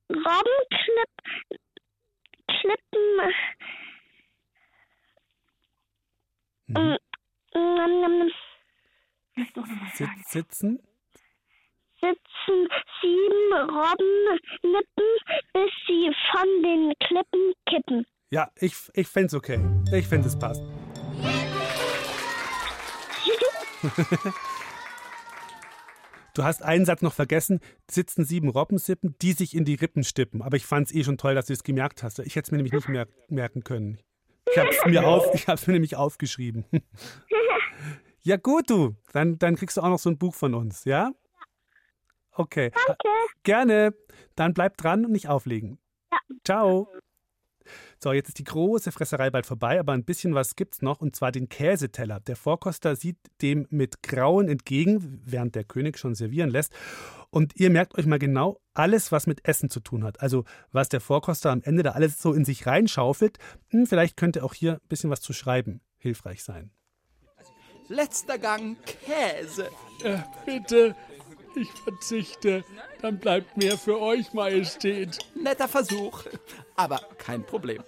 [0.08, 1.58] Robbenklippen
[2.48, 3.34] Klippen,
[6.68, 6.96] Mhm.
[7.54, 8.30] Ähm,
[9.36, 9.46] ähm,
[9.94, 10.80] Sit sitzen?
[12.00, 12.68] sitzen
[13.00, 15.04] sieben Robbenlippen,
[15.52, 18.06] bis sie von den Klippen kippen.
[18.30, 19.60] Ja, ich, ich fände okay.
[19.92, 20.62] Ich finde es passt.
[26.34, 27.58] Du hast einen Satz noch vergessen.
[27.90, 30.42] Sitzen sieben Robbensippen, die sich in die Rippen stippen.
[30.42, 32.20] Aber ich fand es eh schon toll, dass du es gemerkt hast.
[32.20, 33.98] Ich hätte es mir nämlich nicht mer merken können.
[34.50, 36.64] Ich habe es mir, auf, ich hab's mir nämlich aufgeschrieben.
[38.22, 38.96] Ja gut, du.
[39.12, 41.12] Dann, dann kriegst du auch noch so ein Buch von uns, ja?
[42.32, 42.70] Okay.
[42.86, 43.08] Danke.
[43.44, 43.94] Gerne.
[44.36, 45.78] Dann bleib dran und nicht auflegen.
[46.44, 46.88] Ciao.
[47.98, 51.16] So, jetzt ist die große Fresserei bald vorbei, aber ein bisschen was gibt's noch, und
[51.16, 52.20] zwar den Käseteller.
[52.20, 56.72] Der Vorkoster sieht dem mit Grauen entgegen, während der König schon servieren lässt.
[57.30, 60.20] Und ihr merkt euch mal genau alles, was mit Essen zu tun hat.
[60.20, 63.38] Also, was der Vorkoster am Ende da alles so in sich reinschaufelt.
[63.68, 66.70] Hm, vielleicht könnte auch hier ein bisschen was zu schreiben hilfreich sein.
[67.88, 69.68] Letzter Gang Käse.
[70.02, 70.94] Äh, bitte,
[71.56, 72.64] ich verzichte.
[73.02, 75.18] Dann bleibt mehr für euch, Majestät.
[75.34, 76.24] Netter Versuch,
[76.76, 77.82] aber kein Problem.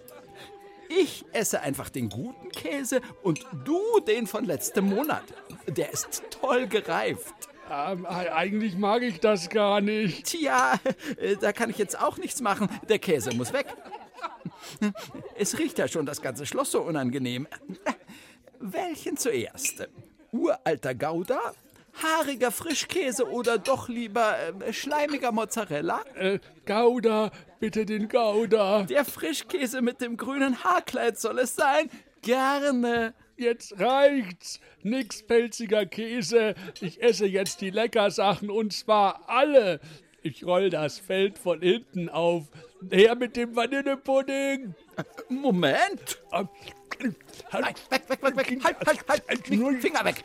[0.88, 5.24] Ich esse einfach den guten Käse und du den von letztem Monat.
[5.66, 7.34] Der ist toll gereift.
[7.70, 10.26] Ähm, eigentlich mag ich das gar nicht.
[10.26, 10.78] Tja,
[11.16, 12.68] äh, da kann ich jetzt auch nichts machen.
[12.88, 13.66] Der Käse muss weg.
[15.36, 17.48] Es riecht ja schon das ganze Schloss so unangenehm.
[18.60, 19.88] Welchen zuerst?
[20.30, 21.54] Uralter Gouda?
[21.94, 26.00] Haariger Frischkäse oder doch lieber äh, schleimiger Mozzarella?
[26.14, 28.84] Äh, Gouda, bitte den Gouda.
[28.84, 31.90] Der Frischkäse mit dem grünen Haarkleid soll es sein.
[32.22, 33.14] Gerne.
[33.36, 34.60] Jetzt reicht's.
[34.82, 36.54] Nix pelziger Käse.
[36.80, 39.80] Ich esse jetzt die Leckersachen und zwar alle.
[40.22, 42.44] Ich roll das Feld von hinten auf.
[42.90, 44.74] Her mit dem Vanillepudding.
[45.28, 46.22] Moment.
[46.32, 46.48] Ähm,
[47.52, 48.64] Nein, weg, weg, weg, weg.
[48.64, 49.50] Halt, halt, halt.
[49.50, 50.24] Nicht, Finger weg.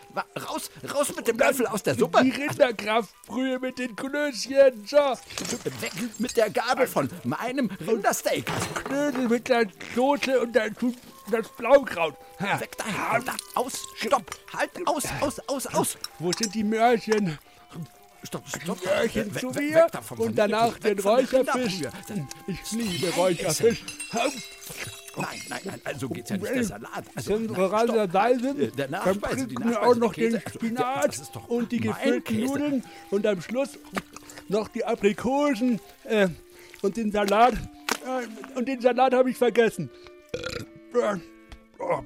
[0.49, 2.23] Raus, raus mit dem Löffel aus der Suppe.
[2.23, 4.85] Die Rinderkraftbrühe mit den Klößchen.
[4.85, 4.97] So,
[5.81, 8.45] Weg mit der Gabel von meinem Rindersteak.
[8.85, 10.95] Knödel mit der Soße und tut
[11.31, 12.15] das Blaukraut.
[12.39, 13.33] Weg da, da.
[13.55, 14.23] Aus, stopp.
[14.55, 15.97] Halt, aus, aus, aus, aus.
[16.19, 17.37] Wo sind die Möhrchen?
[18.23, 18.83] Stopp, stopp.
[18.83, 21.81] Möhrchen Weg, zu mir und danach den Räucherfisch.
[22.47, 23.83] Ich liebe Räucherfisch.
[25.17, 26.49] Nein, nein, nein, also geht's ja nicht.
[26.53, 27.03] Der Salat.
[27.15, 30.25] Also, Wenn wir gerade dabei sind, Äh, Der dann Nachspeise, die wir auch noch den
[30.33, 30.41] Käse.
[30.45, 32.45] Also, Spinat ist doch und die mein gefüllten Käse.
[32.53, 33.79] Nudeln und am Schluss
[34.47, 36.27] noch die Aprikosen äh,
[36.81, 37.53] und den Salat.
[37.53, 39.89] Äh, und den Salat habe ich vergessen.
[40.93, 41.17] Äh,
[41.79, 42.03] oh.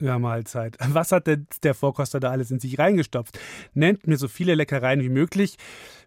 [0.00, 0.76] Ja, Mahlzeit.
[0.80, 3.38] Was hat denn der Vorkoster da alles in sich reingestopft?
[3.74, 5.56] Nennt mir so viele Leckereien wie möglich.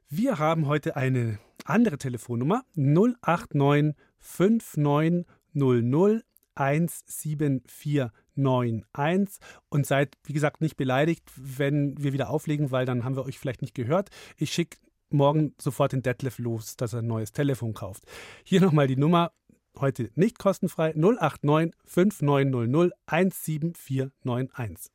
[0.09, 3.95] Wir haben heute eine andere Telefonnummer 089
[4.25, 6.25] 5900
[6.57, 13.25] 17491 und seid, wie gesagt, nicht beleidigt, wenn wir wieder auflegen, weil dann haben wir
[13.25, 14.09] euch vielleicht nicht gehört.
[14.37, 14.77] Ich schicke
[15.09, 18.05] morgen sofort den Detlef los, dass er ein neues Telefon kauft.
[18.43, 19.33] Hier nochmal die Nummer
[19.77, 24.94] heute nicht kostenfrei 089 5900 17491.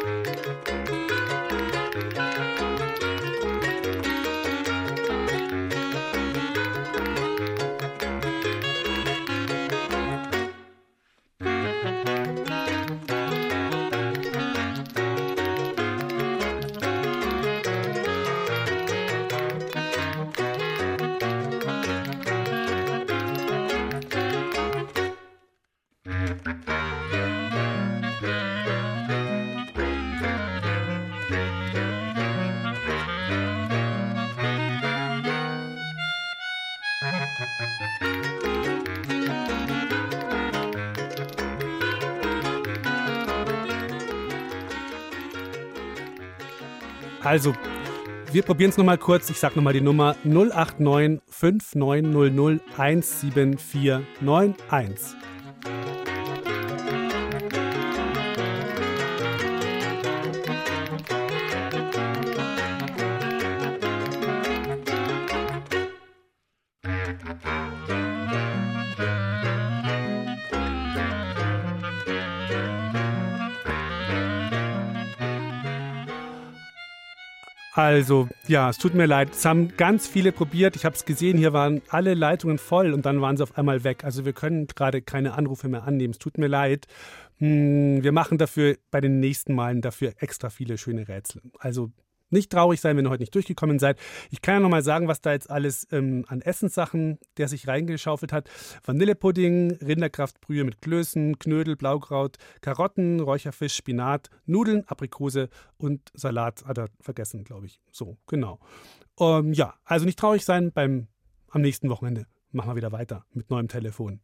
[47.31, 47.55] Also,
[48.33, 49.29] wir probieren es nochmal kurz.
[49.29, 55.15] Ich sage nochmal die Nummer 089 5900 17491.
[77.91, 79.31] Also, ja, es tut mir leid.
[79.31, 80.77] Es haben ganz viele probiert.
[80.77, 83.83] Ich habe es gesehen, hier waren alle Leitungen voll und dann waren sie auf einmal
[83.83, 84.05] weg.
[84.05, 86.11] Also wir können gerade keine Anrufe mehr annehmen.
[86.11, 86.87] Es tut mir leid.
[87.39, 91.41] Hm, wir machen dafür bei den nächsten Malen dafür extra viele schöne Rätsel.
[91.59, 91.91] Also
[92.31, 93.97] nicht traurig sein, wenn ihr heute nicht durchgekommen seid.
[94.29, 97.67] Ich kann ja noch mal sagen, was da jetzt alles ähm, an Essenssachen, der sich
[97.67, 98.49] reingeschaufelt hat.
[98.83, 106.87] Vanillepudding, Rinderkraftbrühe mit Klößen, Knödel, Blaukraut, Karotten, Räucherfisch, Spinat, Nudeln, Aprikose und Salat hat er
[106.99, 107.79] vergessen, glaube ich.
[107.91, 108.59] So, genau.
[109.19, 110.71] Ähm, ja, also nicht traurig sein.
[110.71, 111.07] Beim,
[111.49, 114.21] am nächsten Wochenende machen wir wieder weiter mit neuem Telefon.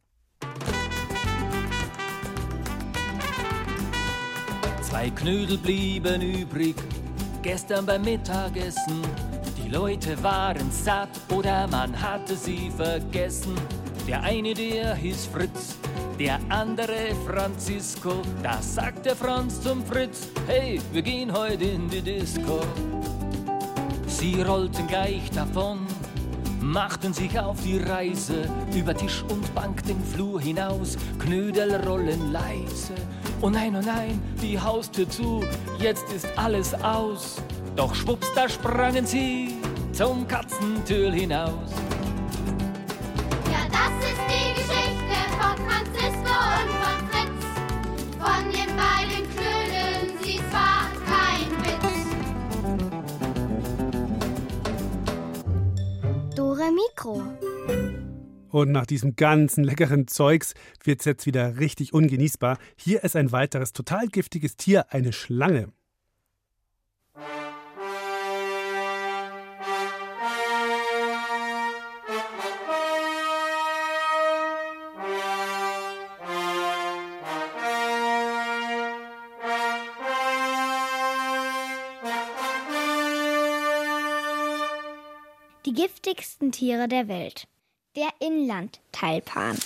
[4.82, 6.74] Zwei Knödel blieben übrig
[7.48, 9.00] gestern beim Mittagessen.
[9.56, 13.54] Die Leute waren satt oder man hatte sie vergessen.
[14.06, 15.78] Der eine, der hieß Fritz,
[16.18, 18.20] der andere Francisco.
[18.42, 22.60] Da sagte Franz zum Fritz, hey, wir gehen heute in die Disco.
[24.06, 25.86] Sie rollten gleich davon,
[26.68, 32.94] machten sich auf die Reise über Tisch und Bank den Flur hinaus, Knödel rollen leise.
[33.40, 35.42] Oh nein, oh nein, die Haustür zu,
[35.78, 37.40] jetzt ist alles aus.
[37.74, 39.56] Doch schwupps, da sprangen sie
[39.92, 41.72] zum Katzentür hinaus.
[57.08, 57.22] Mikro.
[58.50, 62.58] Und nach diesem ganzen leckeren Zeugs wird es jetzt wieder richtig ungenießbar.
[62.76, 65.68] Hier ist ein weiteres total giftiges Tier, eine Schlange.
[86.08, 87.46] Giftigsten Tiere der Welt.
[87.94, 89.58] Der Inlandtaipan.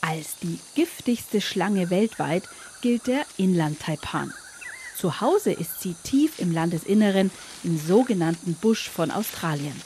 [0.00, 2.44] Als die giftigste Schlange weltweit
[2.80, 4.32] gilt der Inlandtaipan.
[4.96, 7.30] Zu Hause ist sie tief im Landesinneren
[7.62, 9.78] im sogenannten Busch von Australien.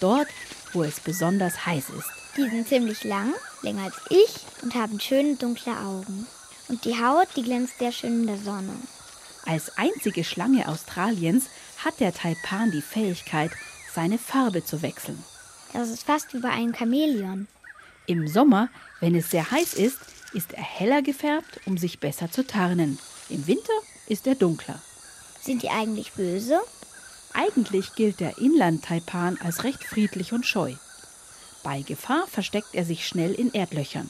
[0.00, 0.28] Dort,
[0.74, 2.10] wo es besonders heiß ist.
[2.36, 3.32] Die sind ziemlich lang,
[3.62, 6.26] länger als ich und haben schöne dunkle Augen.
[6.68, 8.74] Und die Haut, die glänzt sehr schön in der Sonne.
[9.46, 11.46] Als einzige Schlange Australiens
[11.78, 13.52] hat der Taipan die Fähigkeit,
[13.90, 15.22] seine Farbe zu wechseln.
[15.72, 17.46] Das ist fast wie bei einem Chamäleon.
[18.06, 18.68] Im Sommer,
[19.00, 19.98] wenn es sehr heiß ist,
[20.32, 22.98] ist er heller gefärbt, um sich besser zu tarnen.
[23.28, 23.72] Im Winter
[24.06, 24.80] ist er dunkler.
[25.40, 26.60] Sind die eigentlich böse?
[27.34, 30.74] Eigentlich gilt der Inlandtaipan als recht friedlich und scheu.
[31.62, 34.08] Bei Gefahr versteckt er sich schnell in Erdlöchern.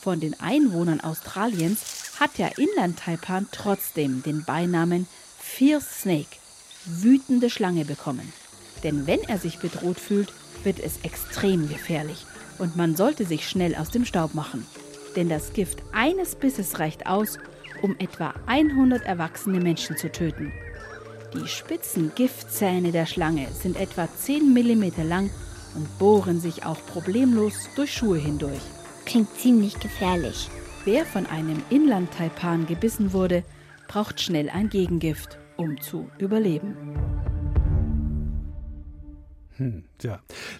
[0.00, 1.80] Von den Einwohnern Australiens
[2.20, 6.36] hat der Inlandtaipan trotzdem den Beinamen Fierce Snake,
[6.84, 8.32] wütende Schlange bekommen.
[8.82, 10.32] Denn wenn er sich bedroht fühlt,
[10.64, 12.24] wird es extrem gefährlich
[12.58, 14.66] und man sollte sich schnell aus dem Staub machen.
[15.16, 17.38] Denn das Gift eines Bisses reicht aus,
[17.82, 20.52] um etwa 100 erwachsene Menschen zu töten.
[21.34, 25.30] Die spitzen Giftzähne der Schlange sind etwa 10 mm lang
[25.74, 28.62] und bohren sich auch problemlos durch Schuhe hindurch.
[29.04, 30.48] Klingt ziemlich gefährlich.
[30.84, 33.44] Wer von einem Inlandtaipan gebissen wurde,
[33.88, 36.76] braucht schnell ein Gegengift, um zu überleben.
[39.58, 39.84] Hm.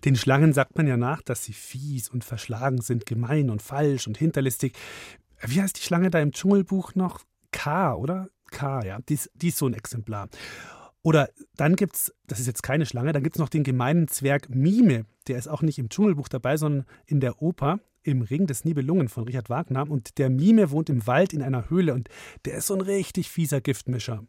[0.04, 4.06] Den Schlangen sagt man ja nach, dass sie fies und verschlagen sind, gemein und falsch
[4.06, 4.74] und hinterlistig.
[5.40, 7.24] Wie heißt die Schlange da im Dschungelbuch noch?
[7.52, 8.28] K, oder?
[8.50, 8.98] K, ja.
[9.08, 10.28] Die ist, die ist so ein Exemplar.
[11.02, 14.08] Oder dann gibt es, das ist jetzt keine Schlange, dann gibt es noch den gemeinen
[14.08, 15.06] Zwerg Mime.
[15.28, 19.08] Der ist auch nicht im Dschungelbuch dabei, sondern in der Oper im Ring des Nibelungen
[19.08, 19.88] von Richard Wagner.
[19.88, 22.08] Und der Mime wohnt im Wald in einer Höhle und
[22.46, 24.24] der ist so ein richtig fieser Giftmischer.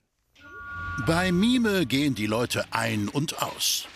[1.07, 3.87] Bei Mime gehen die Leute ein und aus.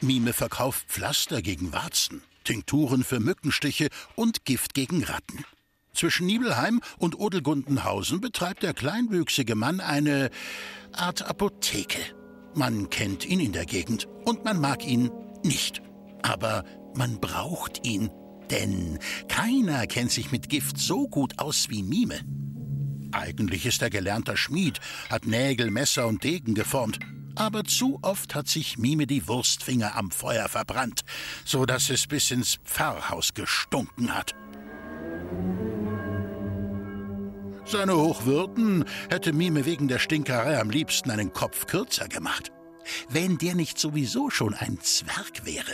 [0.00, 5.44] Mime verkauft Pflaster gegen Warzen, Tinkturen für Mückenstiche und Gift gegen Ratten.
[5.94, 10.30] Zwischen Nibelheim und Odelgundenhausen betreibt der kleinwüchsige Mann eine
[10.92, 11.98] Art Apotheke.
[12.54, 15.10] Man kennt ihn in der Gegend und man mag ihn
[15.42, 15.80] nicht.
[16.22, 18.10] Aber man braucht ihn,
[18.50, 22.20] denn keiner kennt sich mit Gift so gut aus wie Mime.
[23.12, 26.98] Eigentlich ist er gelernter Schmied, hat Nägel, Messer und Degen geformt.
[27.36, 31.02] Aber zu oft hat sich Mime die Wurstfinger am Feuer verbrannt,
[31.44, 34.34] so dass es bis ins Pfarrhaus gestunken hat.
[37.66, 42.52] Seine Hochwürden hätte Mime wegen der Stinkerei am liebsten einen Kopf kürzer gemacht.
[43.08, 45.72] Wenn der nicht sowieso schon ein Zwerg wäre.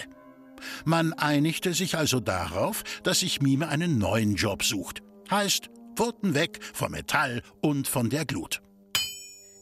[0.84, 5.02] Man einigte sich also darauf, dass sich Mime einen neuen Job sucht.
[5.30, 8.61] Heißt, Pfoten weg vom Metall und von der Glut.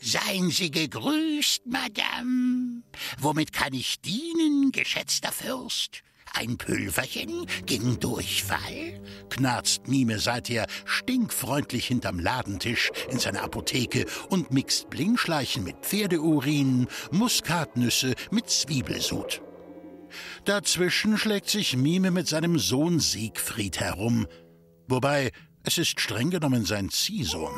[0.00, 2.82] Seien Sie gegrüßt, Madame.
[3.18, 6.02] Womit kann ich dienen, geschätzter Fürst?
[6.32, 9.00] Ein Pülverchen gegen Durchfall?
[9.28, 18.14] knarzt Mime seither stinkfreundlich hinterm Ladentisch in seiner Apotheke und mixt Blingschleichen mit Pferdeurin, Muskatnüsse
[18.30, 19.42] mit Zwiebelsud.
[20.44, 24.26] Dazwischen schlägt sich Mime mit seinem Sohn Siegfried herum.
[24.88, 25.30] Wobei,
[25.62, 27.52] es ist streng genommen sein Ziehsohn.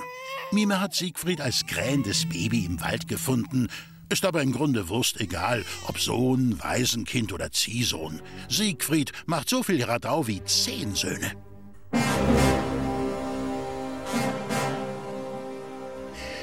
[0.52, 3.68] Mime hat Siegfried als krähendes Baby im Wald gefunden,
[4.10, 8.20] ist aber im Grunde Wurst egal, ob Sohn, Waisenkind oder Ziehsohn.
[8.50, 11.32] Siegfried macht so viel Radau wie zehn Söhne.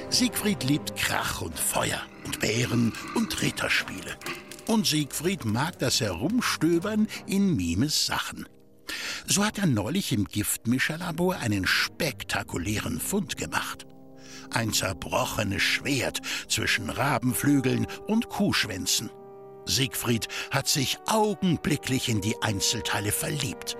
[0.09, 4.17] Siegfried liebt Krach und Feuer und Bären und Ritterspiele.
[4.65, 8.47] Und Siegfried mag das Herumstöbern in Mimes Sachen.
[9.27, 13.85] So hat er neulich im Giftmischerlabor einen spektakulären Fund gemacht.
[14.51, 19.09] Ein zerbrochenes Schwert zwischen Rabenflügeln und Kuhschwänzen.
[19.65, 23.77] Siegfried hat sich augenblicklich in die Einzelteile verliebt.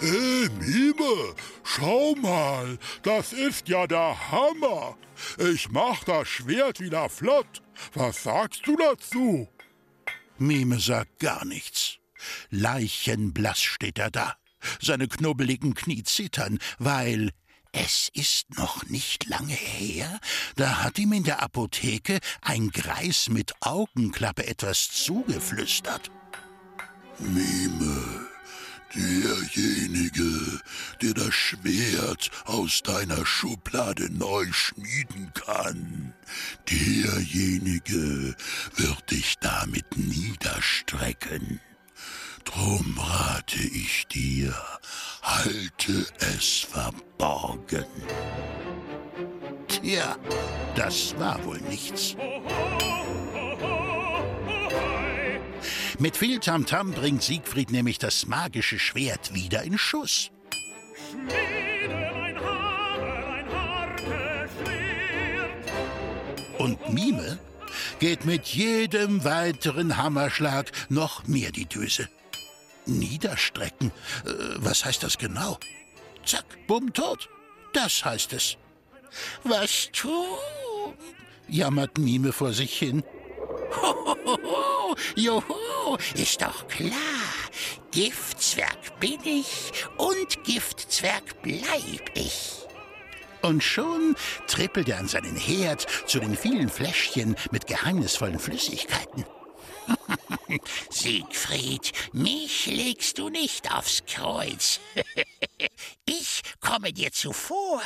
[0.00, 1.34] Hey, Mime,
[1.64, 4.96] schau mal, das ist ja der Hammer.
[5.38, 7.62] Ich mach das Schwert wieder flott.
[7.94, 9.48] Was sagst du dazu?
[10.38, 11.98] Mime sagt gar nichts.
[12.50, 14.36] Leichenblass steht er da.
[14.80, 17.30] Seine knubbeligen Knie zittern, weil
[17.76, 20.18] es ist noch nicht lange her,
[20.56, 26.10] da hat ihm in der Apotheke ein Greis mit Augenklappe etwas zugeflüstert.
[27.18, 28.26] Mime,
[28.94, 30.60] derjenige,
[31.02, 36.14] der das Schwert aus deiner Schublade neu schmieden kann,
[36.70, 38.34] derjenige
[38.76, 41.60] wird dich damit niederstrecken.
[42.46, 44.54] Drum rate ich dir,
[45.22, 47.84] halte es verborgen.
[49.68, 50.16] Tja,
[50.74, 52.16] das war wohl nichts.
[55.98, 60.30] Mit viel Tamtam bringt Siegfried nämlich das magische Schwert wieder in Schuss.
[66.58, 67.38] Und Mime
[67.98, 72.08] geht mit jedem weiteren Hammerschlag noch mehr die Düse.
[72.86, 73.92] Niederstrecken,
[74.24, 75.58] äh, was heißt das genau?
[76.24, 77.28] Zack, bumm, tot.
[77.72, 78.56] Das heißt es.
[79.44, 80.94] Was tun?
[81.48, 83.02] jammert Mime vor sich hin.
[83.82, 86.92] Hohoho, joho, ist doch klar.
[87.90, 92.66] Giftzwerg bin ich und Giftzwerg bleib ich.
[93.42, 94.16] Und schon
[94.46, 99.24] trippelt er an seinen Herd zu den vielen Fläschchen mit geheimnisvollen Flüssigkeiten.
[100.90, 104.80] Siegfried, mich legst du nicht aufs Kreuz.
[106.06, 107.80] ich komme dir zuvor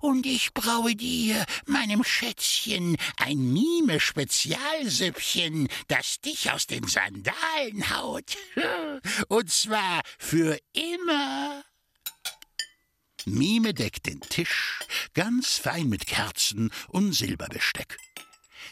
[0.00, 8.36] und ich braue dir, meinem Schätzchen, ein Mime-Spezialsüppchen, das dich aus den Sandalen haut.
[9.28, 11.64] und zwar für immer.
[13.28, 14.78] Mime deckt den Tisch,
[15.12, 17.98] ganz fein mit Kerzen und Silberbesteck.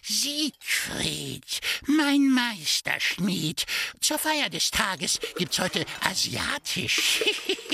[0.07, 3.65] Siegfried, mein Meisterschmied.
[4.01, 7.25] Zur Feier des Tages gibt's heute asiatisch.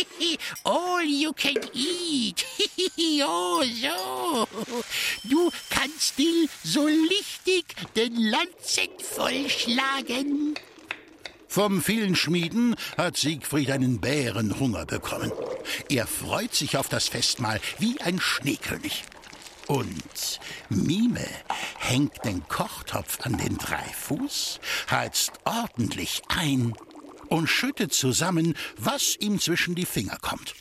[0.63, 2.47] All you can eat.
[3.27, 4.47] oh, so.
[5.25, 7.65] Du kannst still so lichtig
[7.97, 10.55] den Lanzen vollschlagen.
[11.49, 15.33] Vom vielen Schmieden hat Siegfried einen Bärenhunger bekommen.
[15.89, 19.03] Er freut sich auf das Festmahl wie ein Schneekönig.
[19.67, 21.27] Und Mime
[21.79, 26.75] hängt den Kochtopf an den Dreifuß, heizt ordentlich ein
[27.29, 30.55] und schüttet zusammen, was ihm zwischen die Finger kommt.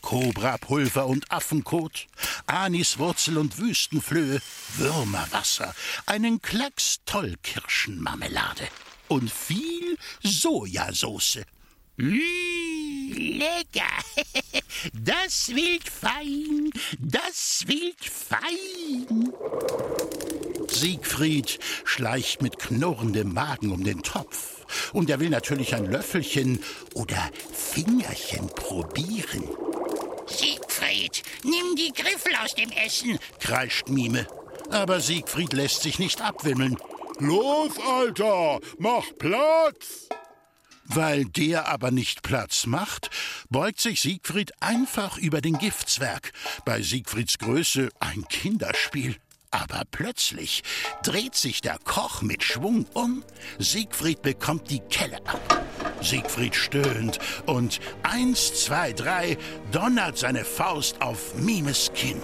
[0.00, 2.06] Kobrapulver und Affenkot,
[2.46, 4.42] Aniswurzel und Wüstenflöhe,
[4.76, 5.74] Würmerwasser,
[6.04, 8.68] einen Klacks Tollkirschenmarmelade
[9.08, 11.40] und viel Sojasauce.
[11.96, 13.82] Mmh, lecker!
[14.92, 19.32] Das wild fein, das wild fein.
[20.68, 24.66] Siegfried schleicht mit knurrendem Magen um den Topf.
[24.92, 26.62] Und er will natürlich ein Löffelchen
[26.94, 29.48] oder Fingerchen probieren.
[30.26, 33.18] Siegfried, nimm die Griffel aus dem Essen.
[33.40, 34.26] kreischt Mime.
[34.70, 36.76] Aber Siegfried lässt sich nicht abwimmeln.
[37.18, 40.08] Los, Alter, mach Platz!
[40.86, 43.10] Weil der aber nicht Platz macht,
[43.48, 46.32] beugt sich Siegfried einfach über den Giftzwerg.
[46.64, 49.16] Bei Siegfrieds Größe ein Kinderspiel.
[49.50, 50.64] Aber plötzlich
[51.04, 53.22] dreht sich der Koch mit Schwung um.
[53.58, 55.64] Siegfried bekommt die Kelle ab.
[56.02, 59.38] Siegfried stöhnt und eins, zwei, drei
[59.70, 62.20] donnert seine Faust auf Mimes Kinn.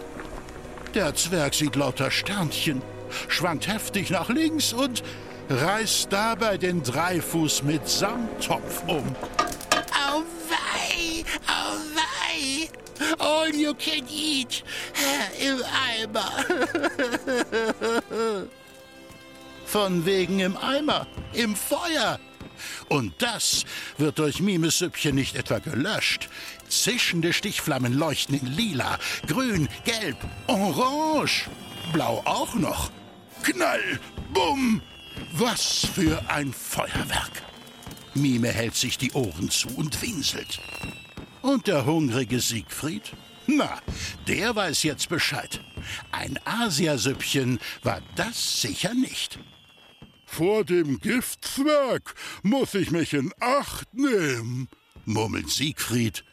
[0.95, 2.83] Der Zwerg sieht lauter Sternchen,
[3.29, 5.05] schwankt heftig nach links und
[5.51, 9.15] reißt dabei den Dreifuß mit Samttopf um.
[10.09, 12.69] Auweih, auweih.
[13.19, 16.31] All you can eat äh, im Eimer.
[19.67, 22.19] Von wegen im Eimer, im Feuer.
[22.89, 23.65] Und das
[23.99, 26.29] wird durch Mimes Süppchen nicht etwa gelöscht.
[26.69, 31.49] Zischende Stichflammen leuchten in lila, grün, gelb, orange,
[31.93, 32.91] blau auch noch.
[33.43, 33.99] Knall,
[34.35, 34.83] bumm,
[35.33, 37.43] was für ein Feuerwerk.
[38.15, 40.61] Mime hält sich die Ohren zu und winselt.
[41.43, 43.13] Und der hungrige Siegfried?
[43.47, 43.81] Na,
[44.27, 45.61] der weiß jetzt Bescheid.
[46.13, 49.39] Ein Asiasüppchen war das sicher nicht.
[50.27, 54.69] Vor dem Giftzwerg muss ich mich in Acht nehmen,
[55.05, 56.25] murmelt Siegfried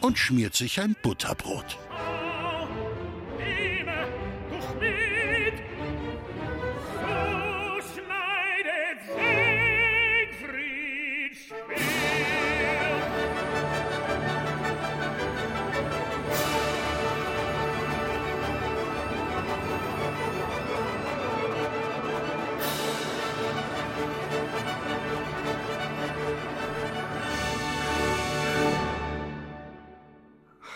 [0.00, 1.78] und schmiert sich ein Butterbrot.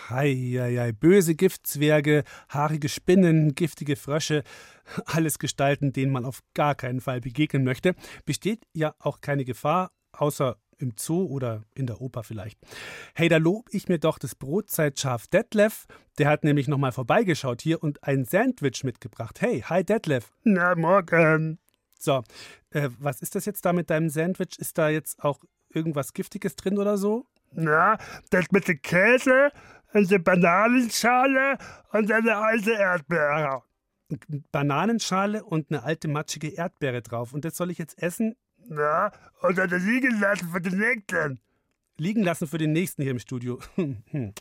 [0.09, 4.43] Heieiei, böse Giftzwerge, haarige Spinnen, giftige Frösche,
[5.05, 7.95] alles Gestalten, denen man auf gar keinen Fall begegnen möchte.
[8.25, 12.57] Besteht ja auch keine Gefahr, außer im Zoo oder in der Oper vielleicht.
[13.13, 15.85] Hey, da lob ich mir doch das Brotzeitschaf Detlef.
[16.17, 19.41] Der hat nämlich nochmal vorbeigeschaut hier und ein Sandwich mitgebracht.
[19.41, 20.31] Hey, hi Detlef.
[20.43, 21.59] Na, morgen.
[21.99, 22.23] So,
[22.71, 24.57] äh, was ist das jetzt da mit deinem Sandwich?
[24.57, 27.25] Ist da jetzt auch irgendwas Giftiges drin oder so?
[27.51, 27.97] Na,
[28.29, 29.51] das mit dem Käse,
[29.93, 31.57] eine Bananenschale
[31.91, 33.63] und eine alte Erdbeere.
[34.51, 37.33] Bananenschale und eine alte matschige Erdbeere drauf.
[37.33, 38.35] Und das soll ich jetzt essen?
[38.67, 39.11] Na,
[39.41, 41.39] oder das liegen lassen für den nächsten.
[41.97, 43.59] Liegen lassen für den nächsten hier im Studio.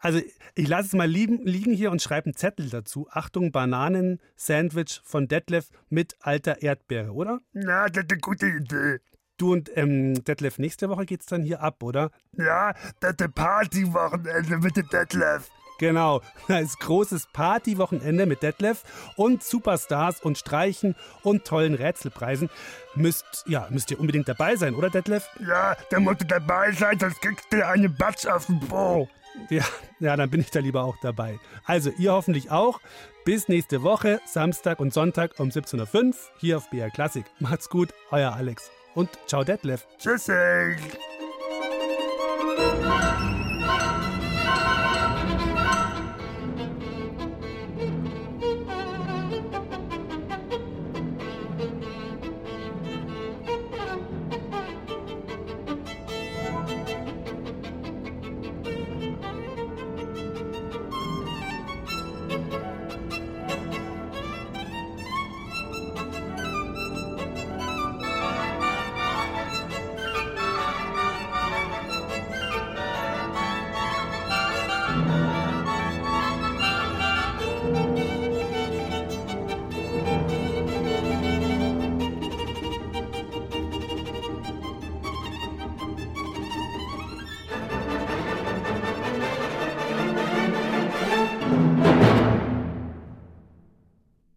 [0.00, 0.20] also
[0.54, 3.08] ich lasse es mal liegen, liegen hier und schreibe einen Zettel dazu.
[3.10, 7.40] Achtung, Bananen-Sandwich von Detlef mit alter Erdbeere, oder?
[7.52, 9.00] Na, das ist eine gute Idee.
[9.40, 12.10] Du und ähm, Detlef, nächste Woche geht's dann hier ab, oder?
[12.36, 15.48] Ja, das Partywochenende mit dem Detlef.
[15.78, 18.84] Genau, das ist großes Partywochenende mit Detlef
[19.16, 22.50] und Superstars und Streichen und tollen Rätselpreisen.
[22.94, 25.26] Müsst, ja, müsst ihr unbedingt dabei sein, oder Detlef?
[25.40, 29.08] Ja, da musst du dabei sein, sonst kriegst du eine Batsch auf den Po.
[29.48, 29.64] Ja,
[30.00, 31.38] ja, dann bin ich da lieber auch dabei.
[31.64, 32.78] Also, ihr hoffentlich auch.
[33.24, 37.24] Bis nächste Woche, Samstag und Sonntag um 17.05 Uhr hier auf BR Klassik.
[37.38, 38.70] Macht's gut, euer Alex.
[38.94, 39.86] Und ciao Detlef.
[39.98, 40.76] Tschüssing.